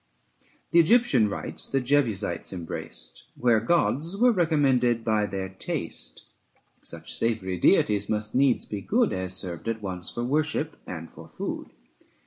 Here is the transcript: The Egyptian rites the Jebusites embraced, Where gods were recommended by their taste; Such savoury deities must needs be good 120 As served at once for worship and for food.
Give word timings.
The 0.71 0.79
Egyptian 0.79 1.29
rites 1.29 1.67
the 1.67 1.79
Jebusites 1.79 2.51
embraced, 2.51 3.25
Where 3.35 3.59
gods 3.59 4.17
were 4.17 4.31
recommended 4.31 5.03
by 5.03 5.27
their 5.27 5.47
taste; 5.49 6.23
Such 6.81 7.13
savoury 7.13 7.59
deities 7.59 8.09
must 8.09 8.33
needs 8.33 8.65
be 8.65 8.81
good 8.81 9.11
120 9.11 9.23
As 9.25 9.33
served 9.35 9.67
at 9.67 9.83
once 9.83 10.09
for 10.09 10.23
worship 10.23 10.75
and 10.87 11.11
for 11.11 11.27
food. 11.29 11.69